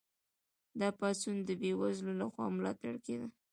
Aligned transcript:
دا 0.79 0.87
پاڅون 0.99 1.37
د 1.45 1.49
بې 1.61 1.71
وزلو 1.81 2.13
لخوا 2.21 2.45
ملاتړ 2.57 2.93
کیده. 3.05 3.27